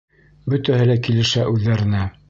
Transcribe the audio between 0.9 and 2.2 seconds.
лә килешә үҙҙәренә.